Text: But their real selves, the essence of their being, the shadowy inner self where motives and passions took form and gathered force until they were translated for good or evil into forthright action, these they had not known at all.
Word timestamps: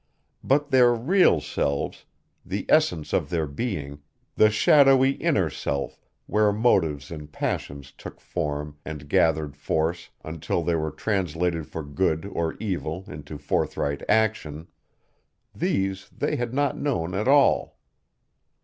But 0.43 0.71
their 0.71 0.95
real 0.95 1.39
selves, 1.41 2.05
the 2.43 2.65
essence 2.67 3.13
of 3.13 3.29
their 3.29 3.45
being, 3.45 4.01
the 4.33 4.49
shadowy 4.49 5.11
inner 5.11 5.51
self 5.51 6.01
where 6.25 6.51
motives 6.51 7.11
and 7.11 7.31
passions 7.31 7.91
took 7.91 8.19
form 8.19 8.79
and 8.83 9.07
gathered 9.07 9.55
force 9.55 10.09
until 10.23 10.63
they 10.63 10.73
were 10.73 10.89
translated 10.89 11.67
for 11.67 11.83
good 11.83 12.25
or 12.25 12.55
evil 12.55 13.03
into 13.07 13.37
forthright 13.37 14.01
action, 14.09 14.65
these 15.53 16.09
they 16.09 16.35
had 16.35 16.51
not 16.51 16.75
known 16.75 17.13
at 17.13 17.27
all. 17.27 17.77